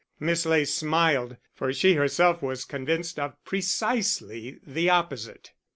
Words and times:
Miss 0.19 0.47
Ley 0.47 0.65
smiled, 0.65 1.37
for 1.53 1.71
she 1.71 1.89
was 1.89 1.97
herself 2.17 2.67
convinced 2.67 3.19
of 3.19 3.35
precisely 3.45 4.57
the 4.65 4.89
opposite. 4.89 5.51